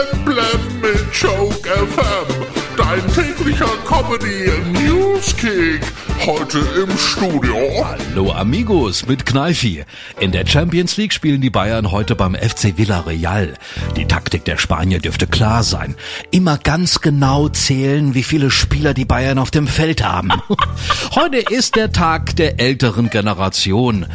[0.00, 2.46] Blem Blem mit Joke FM.
[2.76, 5.80] Dein täglicher Comedy Newskick.
[6.26, 7.56] Heute im Studio.
[7.82, 9.84] Hallo Amigos mit Kneifi.
[10.20, 13.54] In der Champions League spielen die Bayern heute beim FC Villarreal.
[13.96, 15.94] Die Taktik der Spanier dürfte klar sein.
[16.30, 20.30] Immer ganz genau zählen, wie viele Spieler die Bayern auf dem Feld haben.
[21.14, 24.06] heute ist der Tag der älteren Generation.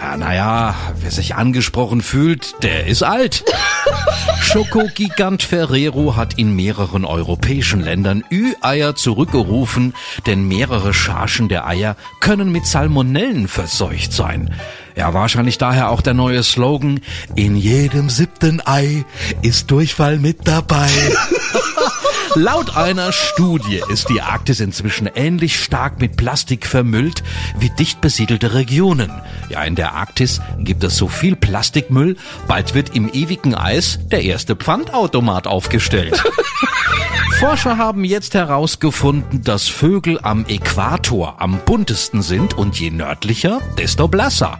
[0.00, 3.44] Äh, naja, wer sich angesprochen fühlt, der ist alt.
[4.40, 9.92] Schokogigant Ferrero hat in mehreren europäischen Ländern Ü-Eier zurückgerufen,
[10.26, 14.54] denn mehrere Chargen der Eier können mit Salmonellen verseucht sein.
[14.96, 17.00] Ja, wahrscheinlich daher auch der neue Slogan,
[17.36, 19.04] in jedem siebten Ei
[19.42, 20.88] ist Durchfall mit dabei.
[22.34, 27.22] Laut einer Studie ist die Arktis inzwischen ähnlich stark mit Plastik vermüllt
[27.58, 29.10] wie dicht besiedelte Regionen.
[29.48, 34.22] Ja, in der Arktis gibt es so viel Plastikmüll, bald wird im ewigen Eis der
[34.22, 36.22] erste Pfandautomat aufgestellt.
[37.38, 44.08] Forscher haben jetzt herausgefunden, dass Vögel am Äquator am buntesten sind und je nördlicher, desto
[44.08, 44.58] blasser.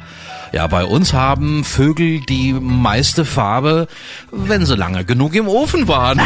[0.53, 3.89] Ja, bei uns haben Vögel die meiste Farbe,
[4.31, 6.21] wenn sie lange genug im Ofen waren.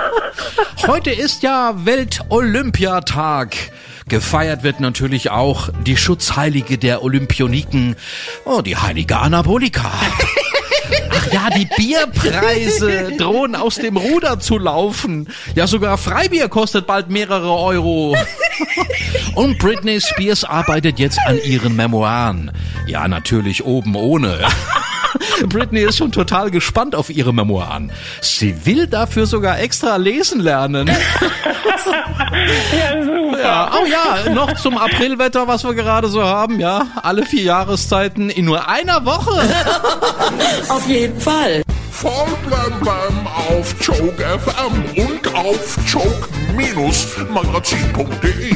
[0.88, 3.54] Heute ist ja Welt-Olympiatag.
[4.08, 7.94] Gefeiert wird natürlich auch die Schutzheilige der Olympioniken,
[8.44, 9.92] oh, die heilige Anabolika.
[11.10, 15.28] Ach ja, die Bierpreise drohen aus dem Ruder zu laufen.
[15.54, 18.16] Ja, sogar Freibier kostet bald mehrere Euro.
[19.34, 22.50] Und Britney Spears arbeitet jetzt an ihren Memoiren.
[22.86, 24.38] Ja, natürlich oben ohne.
[25.48, 27.90] Britney ist schon total gespannt auf ihre Memoiren.
[28.20, 30.90] Sie will dafür sogar extra lesen lernen.
[32.72, 33.38] Ja, super.
[33.38, 36.86] Ja, oh ja, noch zum Aprilwetter, was wir gerade so haben, ja.
[37.02, 39.30] Alle vier Jahreszeiten in nur einer Woche.
[40.68, 41.62] Auf jeden Fall.
[41.90, 48.54] Voll Blam Blam auf Joke FM und auf joke-magazin.de.